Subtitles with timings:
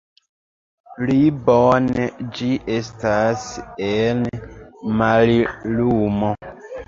[0.93, 1.17] Pli
[1.49, 2.07] bone
[2.37, 3.45] ĝi estas
[3.89, 4.23] en
[5.03, 6.33] mallumo.